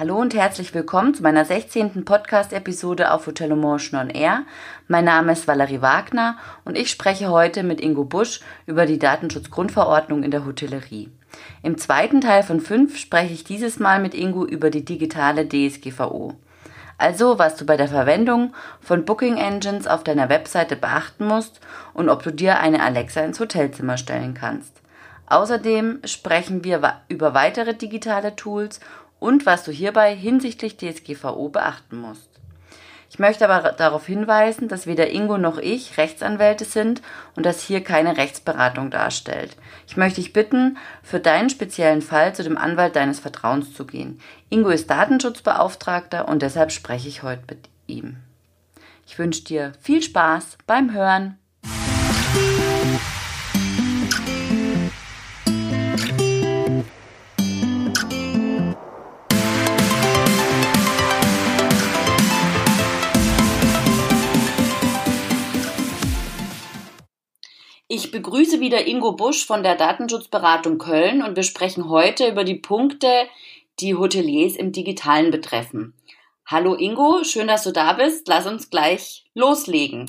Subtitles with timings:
[0.00, 2.06] Hallo und herzlich willkommen zu meiner 16.
[2.06, 4.46] Podcast-Episode auf Hotel Emotion on Air.
[4.88, 10.22] Mein Name ist Valerie Wagner und ich spreche heute mit Ingo Busch über die Datenschutzgrundverordnung
[10.22, 11.10] in der Hotellerie.
[11.62, 16.32] Im zweiten Teil von fünf spreche ich dieses Mal mit Ingo über die digitale DSGVO.
[16.96, 21.60] Also, was du bei der Verwendung von Booking Engines auf deiner Webseite beachten musst
[21.92, 24.80] und ob du dir eine Alexa ins Hotelzimmer stellen kannst.
[25.30, 28.80] Außerdem sprechen wir über weitere digitale Tools
[29.20, 32.30] und was du hierbei hinsichtlich DSGVO beachten musst.
[33.10, 37.02] Ich möchte aber darauf hinweisen, dass weder Ingo noch ich Rechtsanwälte sind
[37.34, 39.56] und das hier keine Rechtsberatung darstellt.
[39.88, 44.20] Ich möchte dich bitten, für deinen speziellen Fall zu dem Anwalt deines Vertrauens zu gehen.
[44.48, 48.16] Ingo ist Datenschutzbeauftragter und deshalb spreche ich heute mit ihm.
[49.08, 51.39] Ich wünsche dir viel Spaß beim Hören.
[67.92, 72.54] Ich begrüße wieder Ingo Busch von der Datenschutzberatung Köln und wir sprechen heute über die
[72.54, 73.26] Punkte,
[73.80, 75.94] die Hoteliers im Digitalen betreffen.
[76.46, 78.28] Hallo Ingo, schön, dass du da bist.
[78.28, 80.08] Lass uns gleich loslegen.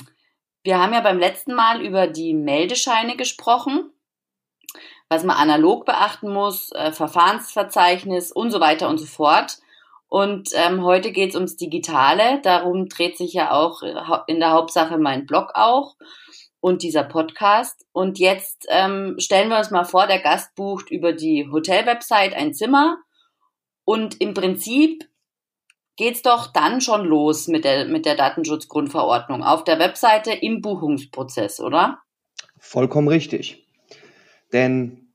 [0.62, 3.90] Wir haben ja beim letzten Mal über die Meldescheine gesprochen,
[5.08, 9.58] was man analog beachten muss, äh, Verfahrensverzeichnis und so weiter und so fort.
[10.06, 12.40] Und ähm, heute geht es ums Digitale.
[12.42, 13.92] Darum dreht sich ja auch äh,
[14.28, 15.96] in der Hauptsache mein Blog auch
[16.62, 17.84] und dieser Podcast.
[17.92, 22.54] Und jetzt ähm, stellen wir uns mal vor, der Gast bucht über die Hotelwebsite ein
[22.54, 22.98] Zimmer
[23.84, 25.08] und im Prinzip
[25.96, 31.60] geht's doch dann schon los mit der, mit der Datenschutzgrundverordnung auf der Webseite im Buchungsprozess,
[31.60, 31.98] oder?
[32.58, 33.66] Vollkommen richtig.
[34.52, 35.12] Denn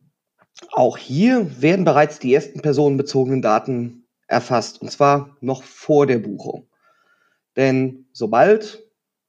[0.74, 6.68] auch hier werden bereits die ersten personenbezogenen Daten erfasst, und zwar noch vor der Buchung.
[7.56, 8.84] Denn sobald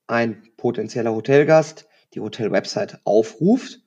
[0.09, 3.81] ein potenzieller Hotelgast die Hotel-Website aufruft,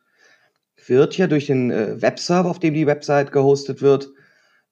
[0.88, 4.10] wird ja durch den äh, Webserver, auf dem die Website gehostet wird,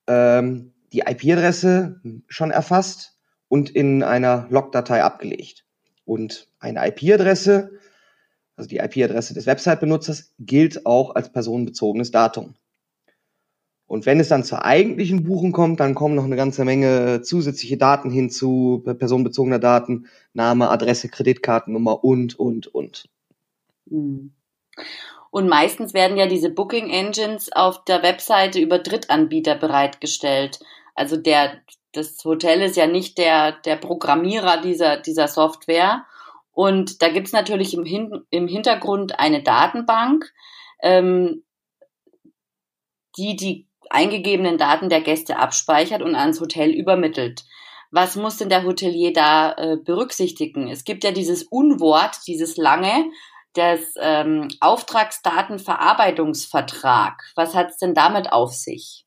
[0.07, 5.65] ähm, die IP-Adresse schon erfasst und in einer Logdatei abgelegt.
[6.05, 7.71] Und eine IP-Adresse,
[8.55, 12.55] also die IP-Adresse des Website-Benutzers, gilt auch als personenbezogenes Datum.
[13.85, 17.77] Und wenn es dann zur eigentlichen Buchung kommt, dann kommen noch eine ganze Menge zusätzliche
[17.77, 23.09] Daten hinzu, personenbezogener Daten, Name, Adresse, Kreditkartennummer und, und, und.
[23.89, 24.33] Mhm.
[25.31, 30.59] Und meistens werden ja diese Booking Engines auf der Webseite über Drittanbieter bereitgestellt.
[30.95, 31.61] Also der,
[31.91, 36.05] das Hotel ist ja nicht der, der Programmierer dieser, dieser Software.
[36.51, 40.33] Und da gibt's natürlich im, Hin im Hintergrund eine Datenbank,
[40.81, 41.43] ähm,
[43.17, 47.43] die die eingegebenen Daten der Gäste abspeichert und ans Hotel übermittelt.
[47.91, 50.67] Was muss denn der Hotelier da äh, berücksichtigen?
[50.67, 53.09] Es gibt ja dieses Unwort, dieses lange,
[53.55, 57.23] des ähm, Auftragsdatenverarbeitungsvertrag.
[57.35, 59.05] Was hat es denn damit auf sich?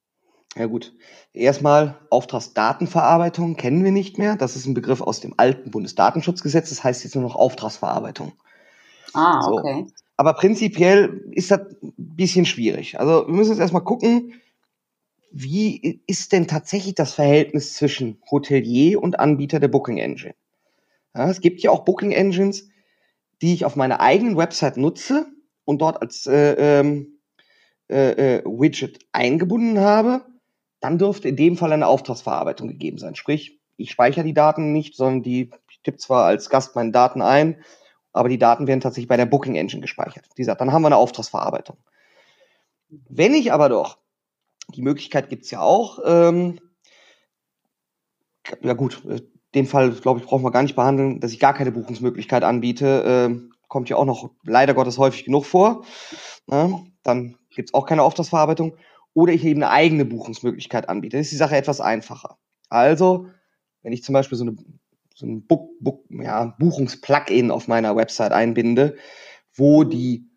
[0.56, 0.92] Ja gut,
[1.32, 4.36] erstmal Auftragsdatenverarbeitung kennen wir nicht mehr.
[4.36, 6.68] Das ist ein Begriff aus dem alten Bundesdatenschutzgesetz.
[6.68, 8.32] Das heißt jetzt nur noch Auftragsverarbeitung.
[9.14, 9.86] Ah, okay.
[9.86, 9.92] So.
[10.16, 13.00] Aber prinzipiell ist das ein bisschen schwierig.
[13.00, 14.34] Also wir müssen jetzt erstmal gucken,
[15.30, 20.34] wie ist denn tatsächlich das Verhältnis zwischen Hotelier und Anbieter der Booking Engine?
[21.14, 22.68] Ja, es gibt ja auch Booking Engines,
[23.42, 25.26] die ich auf meiner eigenen Website nutze
[25.64, 27.18] und dort als äh, ähm,
[27.90, 30.24] äh, äh, Widget eingebunden habe,
[30.80, 33.14] dann dürfte in dem Fall eine Auftragsverarbeitung gegeben sein.
[33.14, 37.20] Sprich, ich speichere die Daten nicht, sondern die, ich tippe zwar als Gast meine Daten
[37.20, 37.62] ein,
[38.12, 40.24] aber die Daten werden tatsächlich bei der Booking Engine gespeichert.
[40.34, 41.76] Wie gesagt, dann haben wir eine Auftragsverarbeitung.
[42.88, 43.98] Wenn ich aber doch,
[44.74, 46.60] die Möglichkeit gibt's ja auch, ähm,
[48.60, 49.20] ja gut, äh,
[49.54, 53.30] den Fall, glaube ich, brauchen wir gar nicht behandeln, dass ich gar keine Buchungsmöglichkeit anbiete.
[53.30, 55.84] Äh, kommt ja auch noch leider Gottes häufig genug vor.
[56.46, 58.76] Ja, dann gibt's auch keine Auftragsverarbeitung.
[59.14, 61.16] Oder ich eben eine eigene Buchungsmöglichkeit anbiete.
[61.16, 62.38] Dann ist die Sache etwas einfacher.
[62.68, 63.28] Also,
[63.82, 64.56] wenn ich zum Beispiel so, eine,
[65.14, 68.96] so ein Book, Book, ja, Buchungsplugin auf meiner Website einbinde,
[69.54, 70.30] wo die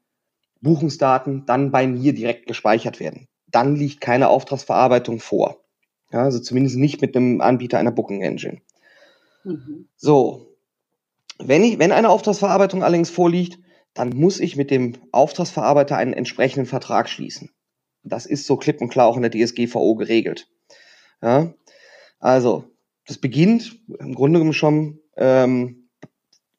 [0.61, 5.63] Buchungsdaten dann bei mir direkt gespeichert werden, dann liegt keine Auftragsverarbeitung vor.
[6.11, 8.61] Ja, also zumindest nicht mit einem Anbieter einer Booking Engine.
[9.45, 9.87] Mhm.
[9.95, 10.57] So.
[11.37, 13.59] Wenn ich, wenn eine Auftragsverarbeitung allerdings vorliegt,
[13.93, 17.51] dann muss ich mit dem Auftragsverarbeiter einen entsprechenden Vertrag schließen.
[18.03, 20.49] Das ist so klipp und klar auch in der DSGVO geregelt.
[21.21, 21.53] Ja,
[22.19, 22.65] also,
[23.07, 25.89] das beginnt im Grunde genommen schon, ähm,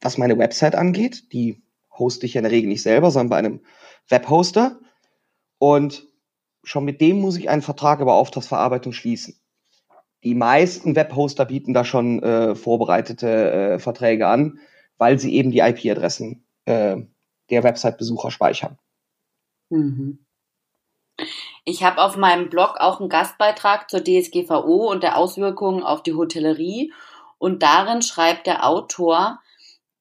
[0.01, 1.33] was meine Website angeht.
[1.33, 3.61] Die hoste ich ja in der Regel nicht selber, sondern bei einem
[4.09, 4.81] Webhoster.
[5.59, 6.07] Und
[6.63, 9.39] schon mit dem muss ich einen Vertrag über Auftragsverarbeitung schließen.
[10.25, 14.59] Die meisten Webhoster bieten da schon äh, vorbereitete äh, Verträge an,
[14.99, 16.97] weil sie eben die IP-Adressen äh,
[17.51, 18.79] der Website-Besucher speichern.
[19.71, 20.19] Mhm.
[21.65, 26.15] Ich habe auf meinem Blog auch einen Gastbeitrag zur DSGVO und der Auswirkungen auf die
[26.15, 26.93] Hotellerie.
[27.39, 29.41] Und darin schreibt der Autor,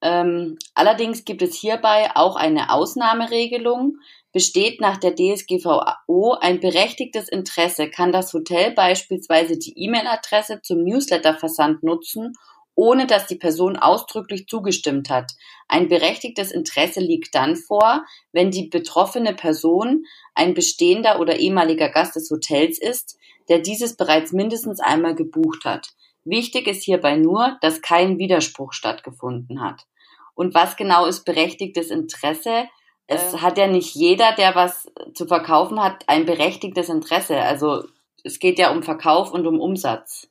[0.00, 3.98] ähm, allerdings gibt es hierbei auch eine Ausnahmeregelung.
[4.36, 11.82] Besteht nach der DSGVO ein berechtigtes Interesse, kann das Hotel beispielsweise die E-Mail-Adresse zum Newsletterversand
[11.82, 12.34] nutzen
[12.74, 15.32] ohne dass die Person ausdrücklich zugestimmt hat.
[15.68, 20.04] Ein berechtigtes Interesse liegt dann vor, wenn die betroffene Person
[20.34, 23.16] ein bestehender oder ehemaliger Gast des Hotels ist,
[23.48, 25.94] der dieses bereits mindestens einmal gebucht hat.
[26.24, 29.86] Wichtig ist hierbei nur, dass kein Widerspruch stattgefunden hat.
[30.34, 32.68] Und was genau ist berechtigtes Interesse?
[33.06, 33.38] Es äh.
[33.38, 37.38] hat ja nicht jeder, der was zu verkaufen hat, ein berechtigtes Interesse.
[37.38, 37.84] Also
[38.24, 40.28] es geht ja um Verkauf und um Umsatz.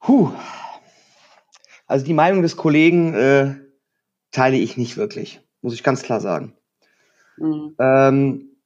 [0.00, 0.30] Puh,
[1.86, 3.54] also die Meinung des Kollegen äh,
[4.32, 6.54] teile ich nicht wirklich, muss ich ganz klar sagen.
[7.36, 7.74] Mhm.
[7.78, 8.56] Ähm,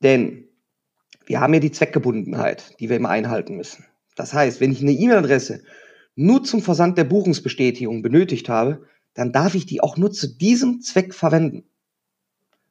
[0.00, 0.48] denn
[1.26, 3.84] wir haben ja die Zweckgebundenheit, die wir immer einhalten müssen.
[4.16, 5.62] Das heißt, wenn ich eine E-Mail-Adresse
[6.14, 8.84] nur zum Versand der Buchungsbestätigung benötigt habe,
[9.14, 11.64] dann darf ich die auch nur zu diesem Zweck verwenden.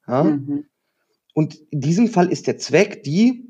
[0.07, 0.23] Ja?
[0.23, 0.65] Mhm.
[1.33, 3.47] Und in diesem Fall ist der Zweck die,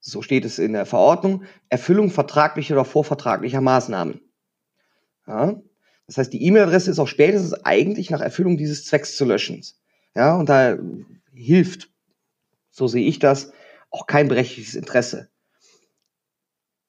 [0.00, 4.20] so steht es in der Verordnung, Erfüllung vertraglicher oder vorvertraglicher Maßnahmen.
[5.26, 5.60] Ja?
[6.06, 9.62] Das heißt, die E-Mail-Adresse ist auch spätestens eigentlich nach Erfüllung dieses Zwecks zu löschen.
[10.14, 10.78] Ja, und da
[11.32, 11.90] hilft,
[12.70, 13.52] so sehe ich das,
[13.90, 15.28] auch kein berechtigtes Interesse.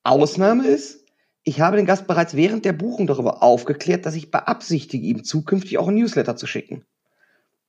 [0.04, 1.06] Ausnahme ist,
[1.44, 5.78] ich habe den Gast bereits während der Buchung darüber aufgeklärt, dass ich beabsichtige, ihm zukünftig
[5.78, 6.86] auch ein Newsletter zu schicken.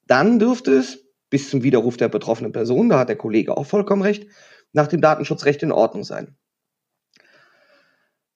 [0.06, 4.02] Dann dürfte es, bis zum Widerruf der betroffenen Person, da hat der Kollege auch vollkommen
[4.02, 4.26] recht,
[4.72, 6.36] nach dem Datenschutzrecht in Ordnung sein.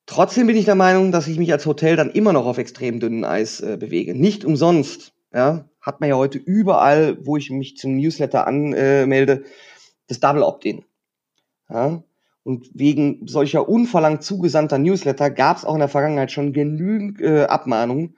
[0.06, 2.98] Trotzdem bin ich der Meinung, dass ich mich als Hotel dann immer noch auf extrem
[2.98, 4.14] dünnem Eis äh, bewege.
[4.14, 9.44] Nicht umsonst, ja, hat man ja heute überall, wo ich mich zum Newsletter anmelde,
[10.08, 10.84] das Double Opt-in.
[11.68, 12.02] Ja,
[12.42, 17.44] und wegen solcher unverlangt zugesandter Newsletter gab es auch in der Vergangenheit schon genügend äh,
[17.44, 18.16] Abmahnungen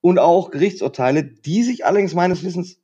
[0.00, 2.80] und auch Gerichtsurteile, die sich allerdings meines Wissens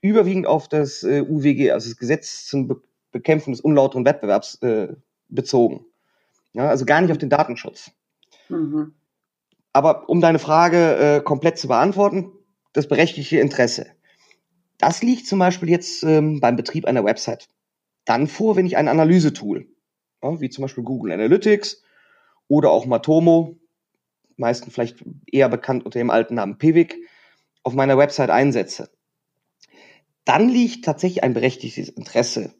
[0.00, 2.76] überwiegend auf das äh, UWG, also das Gesetz zum Be
[3.12, 4.94] Bekämpfen des unlauteren Wettbewerbs, äh,
[5.28, 5.84] bezogen.
[6.52, 7.90] Ja, also gar nicht auf den Datenschutz.
[8.48, 8.94] Mhm.
[9.72, 12.30] Aber um deine Frage äh, komplett zu beantworten,
[12.72, 13.86] das berechtigte Interesse.
[14.78, 17.48] Das liegt zum Beispiel jetzt ähm, beim Betrieb einer Website
[18.04, 19.68] dann vor, wenn ich ein Analysetool,
[20.22, 21.82] ja, wie zum Beispiel Google Analytics
[22.48, 23.56] oder auch Matomo,
[24.36, 26.96] meisten vielleicht eher bekannt unter dem alten Namen Pivik,
[27.62, 28.90] auf meiner Website einsetze.
[30.30, 32.54] Dann liegt tatsächlich ein berechtigtes Interesse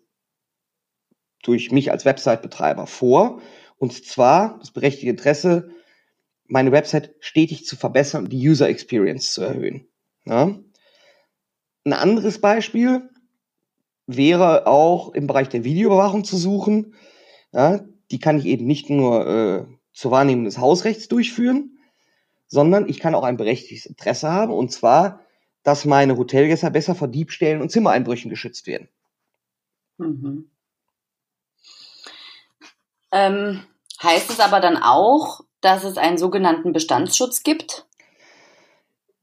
[1.45, 3.41] durch mich als Website-Betreiber vor,
[3.79, 5.71] und zwar das berechtigte Interesse,
[6.49, 9.87] meine Website stetig zu verbessern und die User Experience zu erhöhen.
[10.25, 10.59] Ja?
[11.85, 13.09] Ein anderes Beispiel
[14.09, 16.97] wäre auch im Bereich der Videoüberwachung zu suchen.
[17.53, 17.85] Ja?
[18.11, 21.79] Die kann ich eben nicht nur äh, zur Wahrnehmung des Hausrechts durchführen,
[22.49, 25.21] sondern ich kann auch ein berechtigtes Interesse haben, und zwar,
[25.63, 28.89] dass meine Hotelgäste besser vor Diebstählen und Zimmereinbrüchen geschützt werden.
[29.99, 30.51] Mhm.
[33.13, 33.63] Ähm,
[34.03, 37.87] heißt es aber dann auch, dass es einen sogenannten Bestandsschutz gibt?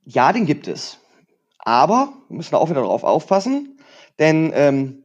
[0.05, 0.99] Ja, den gibt es.
[1.57, 3.79] Aber wir müssen auch wieder darauf aufpassen,
[4.19, 5.03] denn ähm,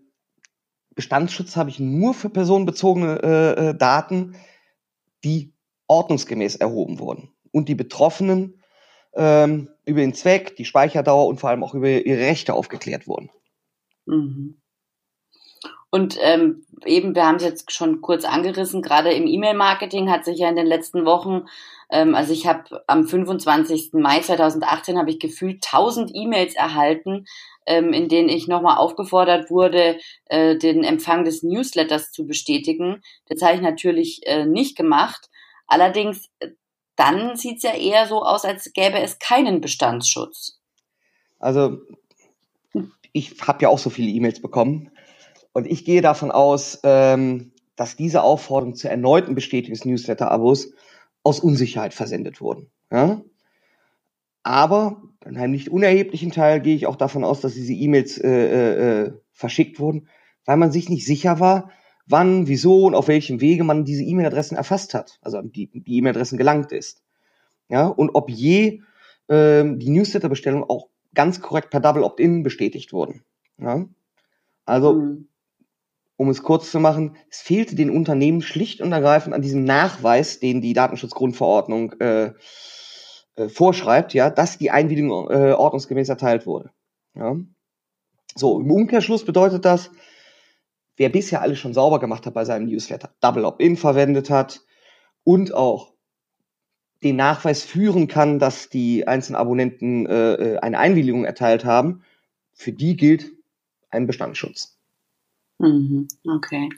[0.95, 4.37] Bestandsschutz habe ich nur für personenbezogene äh, äh, Daten,
[5.25, 5.55] die
[5.87, 8.63] ordnungsgemäß erhoben wurden und die Betroffenen
[9.15, 13.31] ähm, über den Zweck, die Speicherdauer und vor allem auch über ihre Rechte aufgeklärt wurden.
[14.07, 14.63] Mhm.
[15.95, 20.39] Und ähm, eben, wir haben es jetzt schon kurz angerissen, gerade im E-Mail-Marketing hat sich
[20.39, 21.45] ja in den letzten Wochen,
[21.91, 23.91] ähm, also ich habe am 25.
[23.93, 27.27] Mai 2018 habe ich gefühlt 1000 E-Mails erhalten,
[27.67, 29.99] ähm, in denen ich nochmal aufgefordert wurde,
[30.31, 33.03] äh, den Empfang des Newsletters zu bestätigen.
[33.27, 35.29] Das habe ich natürlich äh, nicht gemacht.
[35.67, 36.49] Allerdings, äh,
[36.97, 40.61] dann sieht es ja eher so aus, als gäbe es keinen Bestandsschutz.
[41.39, 41.79] Also
[43.13, 44.91] ich habe ja auch so viele E-Mails bekommen
[45.53, 50.73] und ich gehe davon aus, ähm, dass diese Aufforderung zur erneuten Bestätigung des Newsletter-Abos
[51.23, 52.71] aus Unsicherheit versendet wurden.
[52.91, 53.23] Ja?
[54.43, 58.29] Aber in einem nicht unerheblichen Teil gehe ich auch davon aus, dass diese E-Mails äh,
[58.29, 60.09] äh, äh, verschickt wurden,
[60.45, 61.71] weil man sich nicht sicher war,
[62.07, 66.39] wann, wieso und auf welchem Wege man diese E-Mail-Adressen erfasst hat, also die, die E-Mail-Adressen
[66.39, 67.03] gelangt ist.
[67.69, 68.81] Ja, und ob je
[69.29, 73.23] äh, die Newsletter-Bestellung auch ganz korrekt per Double Opt-in bestätigt wurden.
[73.59, 73.87] Ja?
[74.65, 75.29] Also mhm
[76.23, 80.39] um es kurz zu machen, es fehlte den Unternehmen schlicht und ergreifend an diesem Nachweis,
[80.39, 82.33] den die Datenschutzgrundverordnung äh,
[83.35, 86.71] äh, vorschreibt, ja, dass die Einwilligung äh, ordnungsgemäß erteilt wurde.
[87.15, 87.37] Ja.
[88.37, 89.91] So, im Umkehrschluss bedeutet das,
[91.03, 94.61] wer bisher alles schon sauber gemacht hat bei seinem Newsletter, Double Opt-in verwendet hat
[95.25, 95.95] und auch
[97.03, 102.05] den Nachweis führen kann, dass die einzelnen Abonnenten äh, äh eine Einwilligung erteilt haben,
[102.53, 103.33] für die gilt
[103.91, 104.79] ein Bestandsschutz.
[105.59, 106.69] Mhm, okay.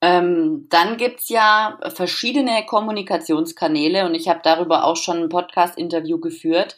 [0.00, 6.76] Ähm, dann gibt's ja verschiedene Kommunikationskanäle und ich habe darüber auch schon ein Podcast-Interview geführt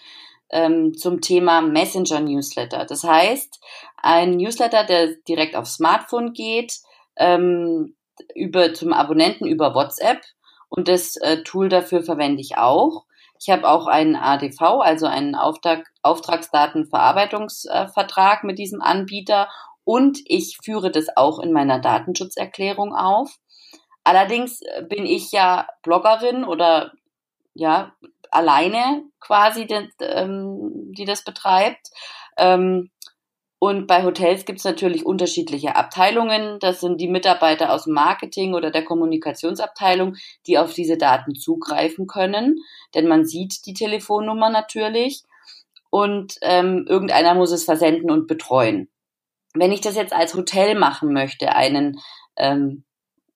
[0.54, 2.86] ähm, zum Thema Messenger-Newsletter.
[2.86, 3.60] Das heißt,
[3.96, 6.78] ein Newsletter, der direkt aufs Smartphone geht,
[7.16, 7.96] ähm,
[8.34, 10.20] über, zum Abonnenten über WhatsApp
[10.68, 13.04] und das äh, Tool dafür verwende ich auch.
[13.40, 19.48] Ich habe auch einen ADV, also einen Auftrag, Auftragsdatenverarbeitungsvertrag äh, mit diesem Anbieter
[19.82, 23.34] und ich führe das auch in meiner Datenschutzerklärung auf.
[24.04, 26.92] Allerdings äh, bin ich ja Bloggerin oder
[27.54, 27.92] ja
[28.34, 31.90] alleine quasi, die, ähm, die das betreibt.
[32.36, 32.90] Ähm,
[33.58, 36.58] und bei Hotels gibt es natürlich unterschiedliche Abteilungen.
[36.58, 42.06] Das sind die Mitarbeiter aus dem Marketing oder der Kommunikationsabteilung, die auf diese Daten zugreifen
[42.06, 42.58] können.
[42.94, 45.22] Denn man sieht die Telefonnummer natürlich.
[45.88, 48.90] Und ähm, irgendeiner muss es versenden und betreuen.
[49.54, 52.00] Wenn ich das jetzt als Hotel machen möchte, einen
[52.36, 52.84] ähm,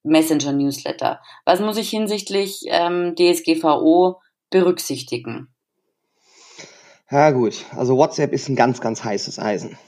[0.02, 5.49] Messenger-Newsletter, was muss ich hinsichtlich ähm, DSGVO berücksichtigen?
[7.11, 9.78] Ja gut, also WhatsApp ist ein ganz, ganz heißes Eisen.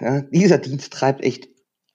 [0.00, 1.48] Ja, dieser Dienst treibt echt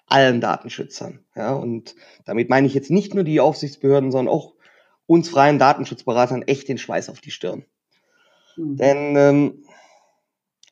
[0.07, 1.25] allen Datenschützern.
[1.35, 4.53] Ja, und damit meine ich jetzt nicht nur die Aufsichtsbehörden, sondern auch
[5.05, 7.65] uns freien Datenschutzberatern echt den Schweiß auf die Stirn.
[8.55, 8.77] Mhm.
[8.77, 9.65] Denn ähm,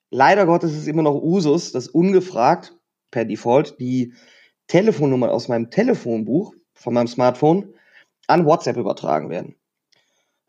[0.10, 2.77] leider Gottes ist es immer noch Usus, dass ungefragt
[3.12, 4.13] per Default die
[4.67, 7.74] Telefonnummern aus meinem Telefonbuch von meinem Smartphone
[8.27, 9.55] an WhatsApp übertragen werden.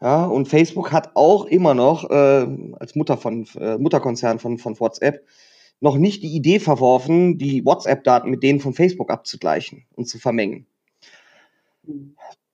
[0.02, 2.46] Ja, und Facebook hat auch immer noch äh,
[2.80, 5.24] als Mutter von äh, Mutterkonzern von, von WhatsApp
[5.78, 10.66] noch nicht die Idee verworfen, die WhatsApp-Daten mit denen von Facebook abzugleichen und zu vermengen.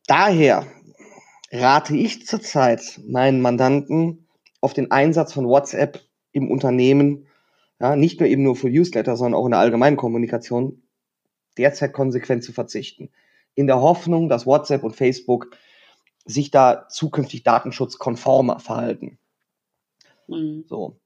[0.06, 0.66] Daher
[1.50, 4.26] rate ich zurzeit meinen Mandanten
[4.60, 6.02] auf den Einsatz von WhatsApp
[6.32, 7.28] im Unternehmen,
[7.80, 10.82] ja, nicht nur eben nur für Newsletter, sondern auch in der allgemeinen Kommunikation,
[11.56, 13.08] derzeit konsequent zu verzichten.
[13.54, 15.56] In der Hoffnung, dass WhatsApp und Facebook
[16.28, 19.18] sich da zukünftig datenschutzkonformer verhalten.
[20.28, 20.64] Mhm.
[20.68, 21.00] So.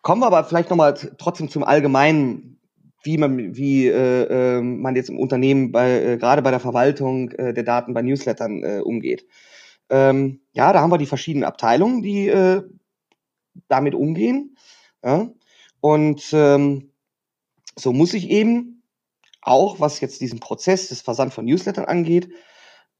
[0.00, 2.58] Kommen wir aber vielleicht nochmal trotzdem zum Allgemeinen,
[3.04, 7.30] wie man, wie äh, äh, man jetzt im Unternehmen bei, äh, gerade bei der Verwaltung
[7.32, 9.26] äh, der Daten bei Newslettern äh, umgeht.
[9.90, 12.62] Ähm, ja, da haben wir die verschiedenen Abteilungen, die äh,
[13.68, 14.56] damit umgehen.
[15.04, 15.28] Ja?
[15.80, 16.92] Und ähm,
[17.76, 18.82] so muss ich eben
[19.42, 22.30] auch, was jetzt diesen Prozess des Versand von Newslettern angeht,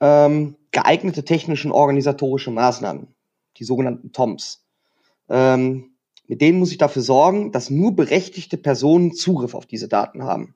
[0.01, 3.09] ähm, geeignete technischen organisatorische Maßnahmen,
[3.59, 4.65] die sogenannten TOMs,
[5.29, 5.93] ähm,
[6.27, 10.55] mit denen muss ich dafür sorgen, dass nur berechtigte Personen Zugriff auf diese Daten haben.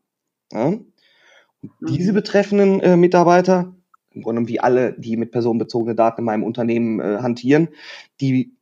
[0.52, 0.66] Ja?
[0.66, 2.16] Und diese mhm.
[2.16, 3.75] betreffenden äh, Mitarbeiter,
[4.12, 7.68] im Grunde wie alle, die mit personenbezogene Daten in meinem Unternehmen äh, hantieren,
[8.20, 8.56] die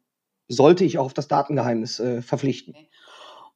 [0.48, 2.74] sollte ich auch auf das Datengeheimnis äh, verpflichten.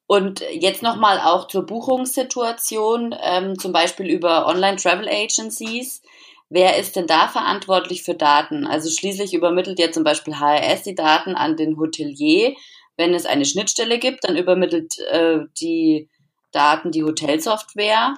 [0.06, 6.02] Und jetzt nochmal auch zur Buchungssituation, ähm, zum Beispiel über Online-Travel Agencies.
[6.50, 8.66] Wer ist denn da verantwortlich für Daten?
[8.66, 12.54] Also schließlich übermittelt ja zum Beispiel HRS die Daten an den Hotelier.
[12.96, 16.08] Wenn es eine Schnittstelle gibt, dann übermittelt äh, die
[16.50, 18.14] Daten die Hotelsoftware.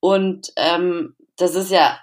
[0.00, 1.98] Und ähm, das ist ja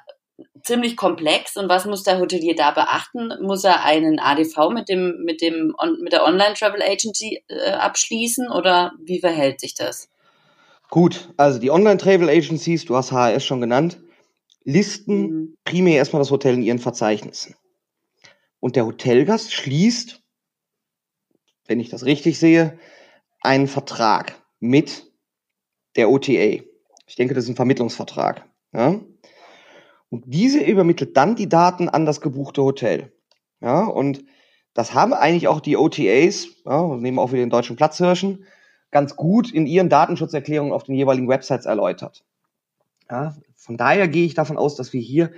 [0.63, 1.57] ziemlich komplex.
[1.57, 3.33] Und was muss der Hotelier da beachten?
[3.41, 8.49] Muss er einen ADV mit dem mit dem mit der Online Travel Agency äh, abschließen
[8.49, 10.09] oder wie verhält sich das?
[10.89, 13.97] Gut, also die Online Travel Agencies, du hast HRS schon genannt,
[14.63, 15.57] listen mhm.
[15.63, 17.55] primär erstmal das Hotel in ihren Verzeichnissen.
[18.59, 20.21] Und der Hotelgast schließt
[21.71, 22.77] wenn ich das richtig sehe,
[23.41, 25.09] einen Vertrag mit
[25.95, 26.63] der OTA.
[27.07, 28.45] Ich denke, das ist ein Vermittlungsvertrag.
[28.73, 28.99] Ja?
[30.09, 33.13] Und diese übermittelt dann die Daten an das gebuchte Hotel.
[33.61, 34.25] Ja, und
[34.73, 38.45] das haben eigentlich auch die OTAs, ja, nehmen auch wieder den deutschen Platzhirschen,
[38.89, 42.25] ganz gut in ihren Datenschutzerklärungen auf den jeweiligen Websites erläutert.
[43.11, 45.31] Ja, von daher gehe ich davon aus, dass wir hier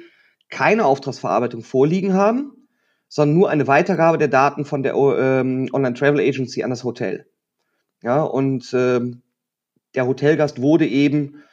[0.51, 2.67] keine Auftragsverarbeitung vorliegen haben,
[3.07, 7.25] sondern nur eine Weitergabe der Daten von der ähm, Online Travel Agency an das Hotel.
[8.03, 9.23] Ja, und ähm,
[9.95, 11.43] der Hotelgast wurde eben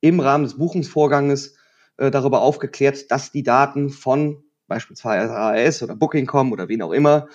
[0.00, 1.56] im Rahmen des Buchungsvorganges
[1.98, 7.28] äh, darüber aufgeklärt, dass die Daten von beispielsweise AS oder Booking.com oder wen auch immer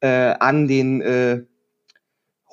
[0.00, 1.44] äh, an den äh,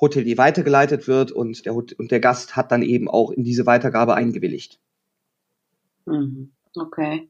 [0.00, 4.14] Hotelier weitergeleitet wird und der, und der Gast hat dann eben auch in diese Weitergabe
[4.14, 4.78] eingewilligt.
[6.06, 6.52] Mhm.
[6.76, 7.28] Okay.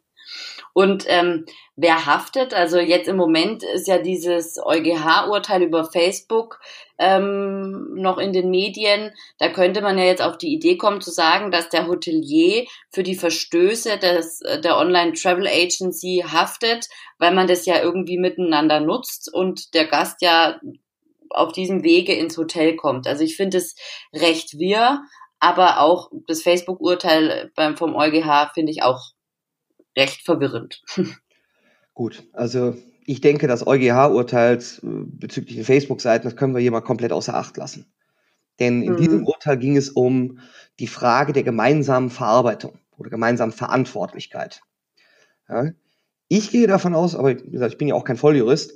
[0.73, 1.45] Und ähm,
[1.76, 2.55] wer haftet?
[2.55, 6.61] Also jetzt im Moment ist ja dieses EuGH-Urteil über Facebook
[6.99, 9.12] ähm, noch in den Medien.
[9.38, 13.02] Da könnte man ja jetzt auf die Idee kommen zu sagen, dass der Hotelier für
[13.02, 16.88] die Verstöße des, der Online-Travel Agency haftet,
[17.19, 20.59] weil man das ja irgendwie miteinander nutzt und der Gast ja
[21.35, 23.07] auf diesem Wege ins Hotel kommt.
[23.07, 23.75] Also ich finde es
[24.14, 25.02] recht wirr,
[25.43, 29.11] aber auch das Facebook-Urteil vom EuGH finde ich auch
[29.99, 30.83] recht verwirrend.
[31.95, 36.81] Gut, also ich denke, das EuGH-Urteil äh, bezüglich den Facebook-Seiten, das können wir hier mal
[36.81, 37.93] komplett außer Acht lassen.
[38.61, 38.97] Denn in mhm.
[38.99, 40.39] diesem Urteil ging es um
[40.79, 44.61] die Frage der gemeinsamen Verarbeitung oder gemeinsamen Verantwortlichkeit.
[45.49, 45.73] Ja,
[46.29, 48.75] ich gehe davon aus, aber wie gesagt, ich bin ja auch kein Volljurist,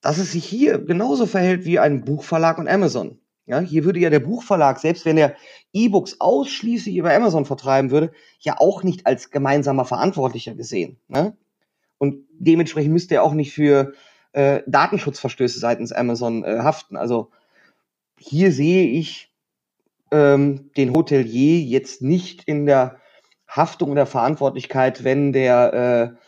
[0.00, 3.20] dass es sich hier genauso verhält wie ein Buchverlag und Amazon.
[3.48, 5.34] Ja, hier würde ja der Buchverlag, selbst wenn er
[5.72, 10.98] E-Books ausschließlich über Amazon vertreiben würde, ja auch nicht als gemeinsamer Verantwortlicher gesehen.
[11.08, 11.36] Ne?
[11.98, 13.94] Und dementsprechend müsste er auch nicht für
[14.32, 16.96] äh, Datenschutzverstöße seitens Amazon äh, haften.
[16.96, 17.30] Also
[18.18, 19.32] hier sehe ich
[20.12, 23.00] ähm, den Hotelier jetzt nicht in der
[23.48, 26.18] Haftung und der Verantwortlichkeit, wenn der äh,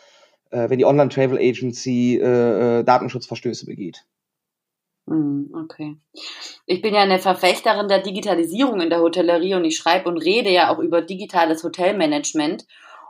[0.50, 4.04] äh, wenn die Online Travel Agency äh, äh, Datenschutzverstöße begeht.
[5.10, 5.98] Hm, okay.
[6.66, 10.50] Ich bin ja eine Verfechterin der Digitalisierung in der Hotellerie und ich schreibe und rede
[10.50, 12.64] ja auch über digitales Hotelmanagement.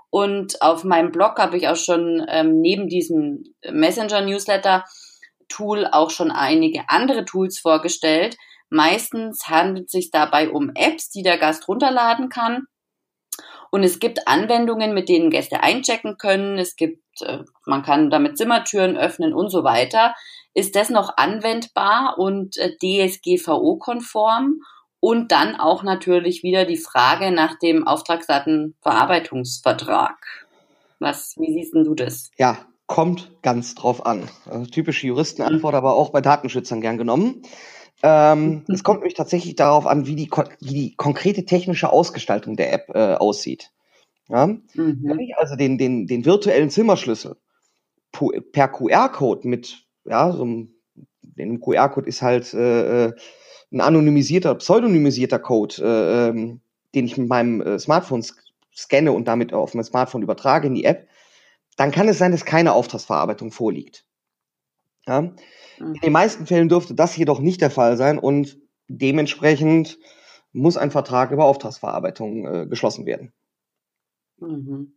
[0.09, 6.89] Und auf meinem Blog habe ich auch schon ähm, neben diesem Messenger-Newsletter-Tool auch schon einige
[6.89, 8.39] andere Tools vorgestellt.
[8.71, 12.65] Meistens handelt es sich dabei um Apps, die der Gast runterladen kann.
[13.71, 16.57] Und es gibt Anwendungen, mit denen Gäste einchecken können.
[16.59, 20.15] Es gibt, äh, man kann damit Zimmertüren öffnen und so weiter.
[20.55, 24.61] Ist das noch anwendbar und äh, DSGVO-konform?
[25.03, 30.19] Und dann auch natürlich wieder die Frage nach dem Auftragsdatenverarbeitungsvertrag.
[30.99, 32.31] Was, wie siehst denn du das?
[32.37, 34.29] Ja, kommt ganz drauf an.
[34.45, 37.41] Also typische Juristenantwort, aber auch bei Datenschützern gern genommen.
[38.03, 42.71] Ähm, es kommt nämlich tatsächlich darauf an, wie die, wie die konkrete technische Ausgestaltung der
[42.73, 43.71] App äh, aussieht.
[44.29, 44.49] Ja?
[44.49, 45.01] Mhm.
[45.03, 47.37] Wenn ich also den, den, den virtuellen Zimmerschlüssel
[48.53, 50.75] per QR-Code mit ja, so ein,
[51.61, 53.13] QR-Code ist halt äh, äh,
[53.73, 56.61] ein anonymisierter, pseudonymisierter Code, äh, ähm,
[56.95, 58.25] den ich mit meinem äh, Smartphone
[58.75, 61.09] scanne und damit auf mein Smartphone übertrage in die App,
[61.77, 64.05] dann kann es sein, dass keine Auftragsverarbeitung vorliegt.
[65.07, 65.23] Ja?
[65.23, 65.35] Mhm.
[65.79, 69.99] In den meisten Fällen dürfte das jedoch nicht der Fall sein und dementsprechend
[70.53, 73.33] muss ein Vertrag über Auftragsverarbeitung äh, geschlossen werden.
[74.39, 74.93] Mhm.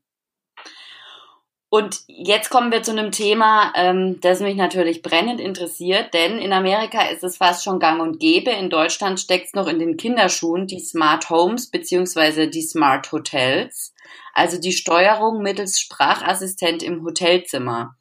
[1.73, 6.53] Und jetzt kommen wir zu einem Thema, ähm, das mich natürlich brennend interessiert, denn in
[6.53, 8.51] Amerika ist es fast schon gang und gäbe.
[8.51, 13.95] In Deutschland steckt es noch in den Kinderschuhen, die Smart Homes beziehungsweise die Smart Hotels,
[14.35, 17.95] also die Steuerung mittels Sprachassistent im Hotelzimmer.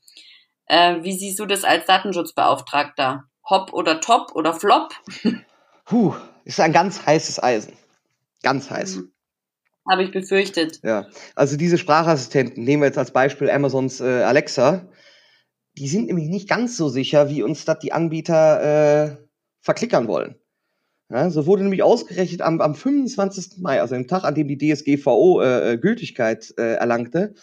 [0.67, 3.25] Äh, wie siehst du das als Datenschutzbeauftragter?
[3.49, 4.93] Hop oder Top oder Flop?
[5.87, 7.73] Puh, ist ein ganz heißes Eisen.
[8.43, 8.97] Ganz heiß.
[8.97, 9.12] Mhm.
[9.89, 10.81] Habe ich befürchtet.
[10.85, 14.89] Ja, also diese Sprachassistenten, nehmen wir jetzt als Beispiel Amazons äh, Alexa,
[15.77, 19.17] die sind nämlich nicht ganz so sicher, wie uns das die Anbieter äh,
[19.61, 20.37] verklickern wollen.
[21.11, 23.59] Ja, so wurde nämlich ausgerechnet am, am 25.
[23.59, 27.35] Mai, also dem Tag, an dem die DSGVO äh, äh, Gültigkeit äh, erlangte,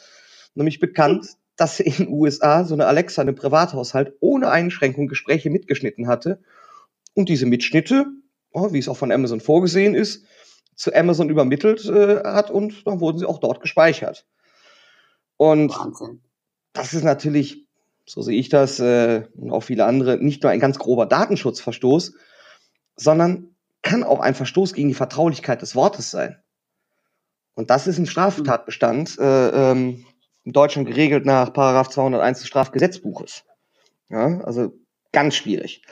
[0.56, 1.32] nämlich bekannt, hm.
[1.56, 6.41] dass in den USA so eine Alexa, eine Privathaushalt, ohne Einschränkung Gespräche mitgeschnitten hatte.
[7.13, 8.08] Und diese Mitschnitte,
[8.52, 10.25] oh, wie es auch von Amazon vorgesehen ist,
[10.80, 14.26] zu Amazon übermittelt äh, hat und dann wurden sie auch dort gespeichert.
[15.36, 16.22] Und Wahnsinn.
[16.72, 17.68] das ist natürlich,
[18.06, 22.13] so sehe ich das äh, und auch viele andere, nicht nur ein ganz grober Datenschutzverstoß,
[22.96, 26.42] sondern kann auch ein Verstoß gegen die Vertraulichkeit des Wortes sein.
[27.56, 30.06] Und das ist ein Straftatbestand, äh, ähm,
[30.46, 33.44] in Deutschland geregelt nach Paragraph 201 des Strafgesetzbuches.
[34.08, 34.72] Ja, also
[35.12, 35.84] ganz schwierig.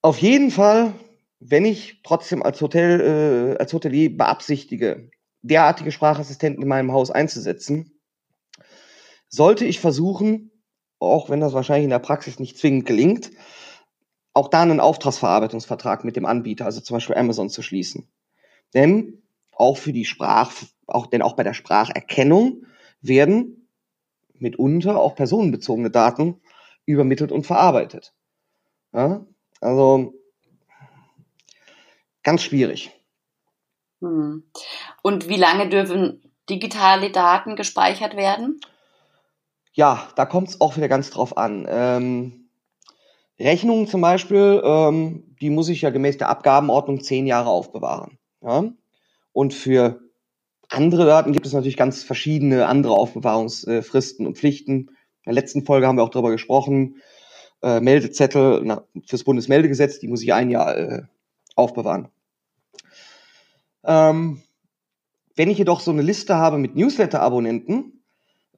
[0.00, 0.94] Auf jeden Fall
[1.40, 5.10] wenn ich trotzdem als Hotel, äh, als Hotelier beabsichtige,
[5.42, 7.98] derartige Sprachassistenten in meinem Haus einzusetzen,
[9.28, 10.50] sollte ich versuchen,
[10.98, 13.30] auch wenn das wahrscheinlich in der Praxis nicht zwingend gelingt,
[14.34, 18.08] auch da einen Auftragsverarbeitungsvertrag mit dem Anbieter, also zum Beispiel Amazon, zu schließen.
[18.74, 20.52] Denn auch für die Sprach,
[20.86, 22.66] auch, denn auch bei der Spracherkennung
[23.00, 23.68] werden
[24.34, 26.40] mitunter auch personenbezogene Daten
[26.84, 28.14] übermittelt und verarbeitet.
[28.92, 29.26] Ja?
[29.60, 30.19] Also
[32.22, 32.90] ganz schwierig.
[34.00, 34.44] Hm.
[35.02, 38.60] Und wie lange dürfen digitale Daten gespeichert werden?
[39.72, 41.66] Ja, da kommt es auch wieder ganz drauf an.
[41.68, 42.48] Ähm,
[43.38, 48.18] Rechnungen zum Beispiel, ähm, die muss ich ja gemäß der Abgabenordnung zehn Jahre aufbewahren.
[48.42, 48.64] Ja?
[49.32, 50.00] Und für
[50.68, 54.72] andere Daten gibt es natürlich ganz verschiedene andere Aufbewahrungsfristen und Pflichten.
[54.72, 54.88] In
[55.26, 56.96] der letzten Folge haben wir auch darüber gesprochen.
[57.62, 61.02] Äh, Meldezettel na, fürs Bundesmeldegesetz, die muss ich ein Jahr äh,
[61.60, 62.08] aufbewahren.
[63.84, 64.42] Ähm,
[65.36, 68.02] wenn ich jedoch so eine Liste habe mit Newsletter-Abonnenten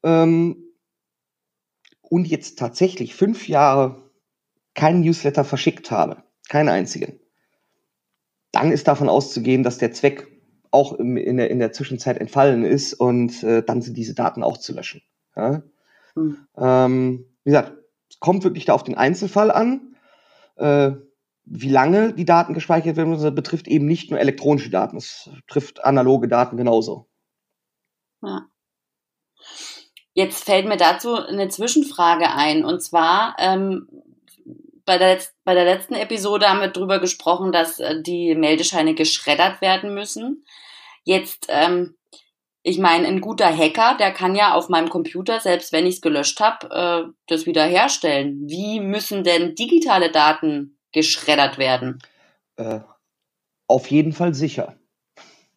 [0.02, 0.56] ähm,
[2.00, 4.10] und jetzt tatsächlich fünf Jahre
[4.74, 7.20] keinen Newsletter verschickt habe, keinen einzigen,
[8.52, 10.28] dann ist davon auszugehen, dass der Zweck
[10.70, 14.42] auch im, in, der, in der Zwischenzeit entfallen ist und äh, dann sind diese Daten
[14.42, 15.02] auch zu löschen.
[15.36, 15.62] Ja?
[16.14, 16.38] Mhm.
[16.56, 17.72] Ähm, wie gesagt,
[18.10, 19.94] es kommt wirklich da auf den Einzelfall an.
[20.56, 20.92] Äh,
[21.44, 25.84] wie lange die Daten gespeichert werden, das betrifft eben nicht nur elektronische Daten, es trifft
[25.84, 27.08] analoge Daten genauso.
[28.22, 28.46] Ja.
[30.14, 32.64] Jetzt fällt mir dazu eine Zwischenfrage ein.
[32.64, 33.88] Und zwar, ähm,
[34.84, 39.60] bei, der, bei der letzten Episode haben wir darüber gesprochen, dass äh, die Meldescheine geschreddert
[39.60, 40.44] werden müssen.
[41.04, 41.96] Jetzt, ähm,
[42.62, 46.00] ich meine, ein guter Hacker, der kann ja auf meinem Computer, selbst wenn ich es
[46.00, 48.42] gelöscht habe, äh, das wiederherstellen.
[48.46, 51.98] Wie müssen denn digitale Daten geschreddert werden?
[52.56, 52.80] Äh,
[53.66, 54.76] auf jeden Fall sicher.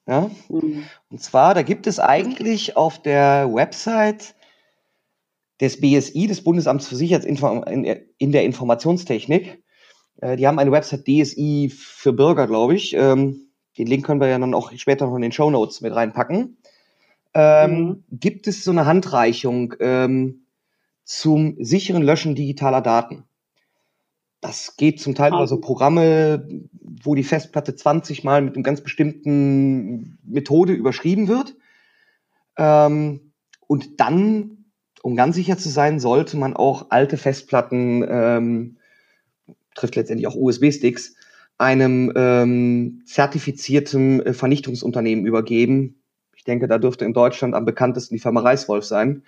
[0.08, 0.32] Ja?
[0.50, 0.86] Mhm.
[1.10, 4.36] Und zwar, da gibt es eigentlich auf der Website
[5.62, 9.64] des BSI, des Bundesamts für Sicherheit in der Informationstechnik,
[10.22, 12.94] äh, die haben eine Website DSI für Bürger, glaube ich.
[12.94, 15.94] Ähm, den Link können wir ja dann auch später noch in den Show Notes mit
[15.94, 16.58] reinpacken.
[17.34, 18.04] Ähm, mhm.
[18.12, 20.46] Gibt es so eine Handreichung ähm,
[21.04, 23.26] zum sicheren Löschen digitaler Daten?
[24.46, 26.48] Das geht zum Teil über so Programme,
[27.04, 31.56] wo die Festplatte 20 Mal mit einem ganz bestimmten Methode überschrieben wird.
[32.56, 33.32] Ähm,
[33.68, 34.66] und dann,
[35.02, 38.78] um ganz sicher zu sein, sollte man auch alte Festplatten, ähm,
[39.74, 41.16] trifft letztendlich auch USB-Sticks,
[41.58, 46.04] einem ähm, zertifizierten äh, Vernichtungsunternehmen übergeben.
[46.36, 49.24] Ich denke, da dürfte in Deutschland am bekanntesten die Firma Reiswolf sein.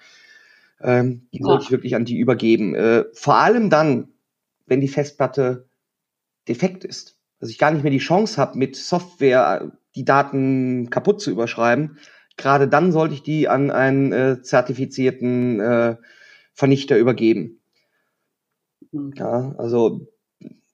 [0.79, 1.45] Ähm, die ja.
[1.45, 2.75] sollte ich wirklich an die übergeben.
[2.75, 4.09] Äh, vor allem dann,
[4.67, 5.67] wenn die Festplatte
[6.47, 7.19] defekt ist.
[7.39, 11.97] Dass ich gar nicht mehr die Chance habe, mit Software die Daten kaputt zu überschreiben.
[12.35, 15.95] Gerade dann sollte ich die an einen äh, zertifizierten äh,
[16.53, 17.61] Vernichter übergeben.
[18.91, 19.13] Mhm.
[19.15, 20.07] Ja, also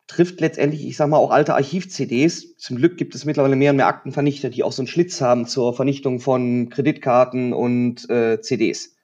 [0.07, 2.57] trifft letztendlich, ich sag mal, auch alte Archiv-CDs.
[2.57, 5.47] Zum Glück gibt es mittlerweile mehr und mehr Aktenvernichter, die auch so einen Schlitz haben
[5.47, 8.95] zur Vernichtung von Kreditkarten und äh, CDs.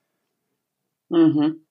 [1.10, 1.66] Mhm.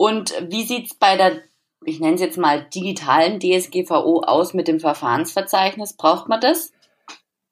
[0.00, 1.42] Und wie sieht's bei der,
[1.84, 5.92] ich nenne es jetzt mal, digitalen DSGVO aus mit dem Verfahrensverzeichnis?
[5.92, 6.72] Braucht man das?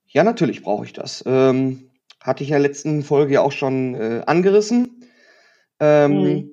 [0.06, 1.22] Ja, natürlich brauche ich das.
[1.26, 1.90] Ähm,
[2.22, 5.04] hatte ich in der letzten Folge ja auch schon äh, angerissen.
[5.78, 6.50] Ähm, mhm.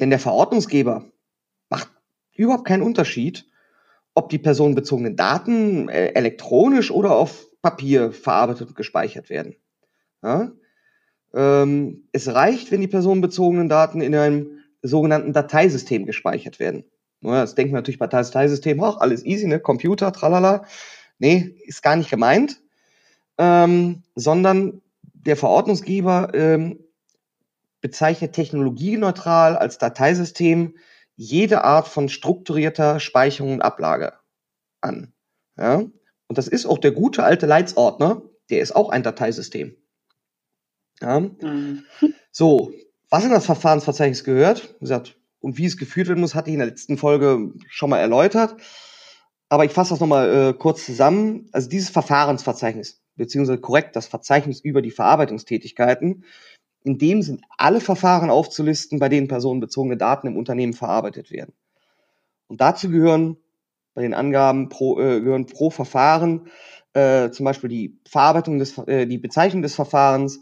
[0.00, 1.12] Denn der Verordnungsgeber
[1.68, 1.90] macht
[2.32, 3.44] überhaupt keinen Unterschied,
[4.14, 9.56] ob die personenbezogenen Daten äh, elektronisch oder auf Papier verarbeitet und gespeichert werden.
[10.22, 10.52] Ja?
[11.34, 16.84] Ähm, es reicht, wenn die personenbezogenen Daten in einem sogenannten Dateisystem gespeichert werden.
[17.20, 19.58] Das denken wir natürlich bei Dateisystem, ach, alles easy, ne?
[19.58, 20.66] Computer, tralala.
[21.18, 22.60] Nee, ist gar nicht gemeint.
[23.38, 24.82] Ähm, sondern
[25.14, 26.84] der Verordnungsgeber ähm,
[27.80, 30.76] bezeichnet technologieneutral als Dateisystem
[31.16, 34.12] jede Art von strukturierter Speicherung und Ablage
[34.80, 35.12] an.
[35.56, 35.76] Ja?
[35.76, 39.76] Und das ist auch der gute alte Leitsordner, der ist auch ein Dateisystem.
[41.00, 41.20] Ja?
[41.20, 41.84] Mhm.
[42.30, 42.72] So,
[43.14, 46.54] was in das Verfahrensverzeichnis gehört, wie gesagt, und wie es geführt werden muss, hatte ich
[46.54, 48.56] in der letzten Folge schon mal erläutert.
[49.48, 51.48] Aber ich fasse das nochmal äh, kurz zusammen.
[51.52, 56.24] Also dieses Verfahrensverzeichnis, beziehungsweise korrekt das Verzeichnis über die Verarbeitungstätigkeiten,
[56.82, 61.54] in dem sind alle Verfahren aufzulisten, bei denen personenbezogene Daten im Unternehmen verarbeitet werden.
[62.48, 63.36] Und dazu gehören
[63.94, 66.48] bei den Angaben pro, äh, gehören pro Verfahren
[66.94, 70.40] äh, zum Beispiel die Verarbeitung des, äh, die Bezeichnung des Verfahrens,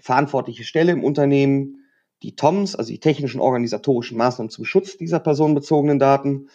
[0.00, 1.77] verantwortliche Stelle im Unternehmen,
[2.22, 6.48] die TOMs, also die technischen organisatorischen Maßnahmen zum Schutz dieser personenbezogenen Daten,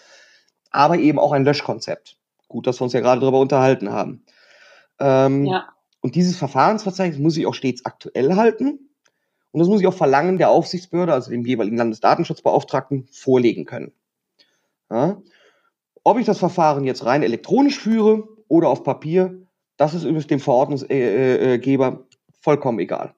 [0.72, 2.18] aber eben auch ein Löschkonzept.
[2.48, 4.26] Gut, dass wir uns ja gerade darüber unterhalten haben.
[5.00, 5.68] Ähm, ja.
[6.02, 8.90] Und dieses Verfahrensverzeichnis muss ich auch stets aktuell halten.
[9.52, 13.94] Und das muss ich auch Verlangen der Aufsichtsbehörde, also dem jeweiligen Landesdatenschutzbeauftragten, vorlegen können.
[14.90, 15.22] Ja?
[16.04, 19.48] Ob ich das Verfahren jetzt rein elektronisch führe oder auf Papier,
[19.78, 22.06] das ist übrigens dem Verordnungsgeber
[22.42, 23.16] vollkommen egal.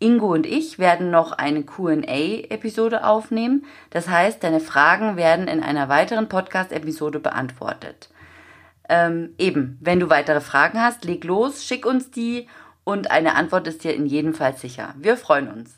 [0.00, 3.66] Ingo und ich werden noch eine QA-Episode aufnehmen.
[3.90, 8.08] Das heißt, deine Fragen werden in einer weiteren Podcast-Episode beantwortet.
[8.88, 12.48] Ähm, eben, wenn du weitere Fragen hast, leg los, schick uns die
[12.82, 14.94] und eine Antwort ist dir in jedem Fall sicher.
[14.98, 15.76] Wir freuen uns.